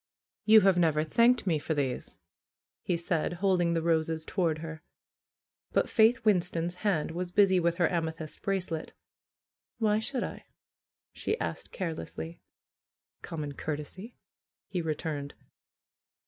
"You 0.45 0.61
have 0.61 0.79
never 0.79 1.03
thanked 1.03 1.45
me 1.45 1.59
for 1.59 1.75
these," 1.75 2.17
he 2.81 2.97
said, 2.97 3.33
holding 3.33 3.75
the 3.75 3.83
roses 3.83 4.25
toward 4.25 4.57
her. 4.57 4.81
But 5.73 5.91
Faith 5.91 6.25
Winston's 6.25 6.73
hand 6.81 7.11
was 7.11 7.31
busy 7.31 7.59
with 7.59 7.75
her 7.75 7.87
ame 7.87 8.11
thyst 8.11 8.41
bracelet. 8.41 8.93
"Why 9.77 9.99
should 9.99 10.23
I?" 10.23 10.45
she 11.13 11.39
asked 11.39 11.71
carelessly. 11.71 12.41
"Common 13.21 13.51
courtesy," 13.53 14.17
he 14.67 14.81
returned. 14.81 15.35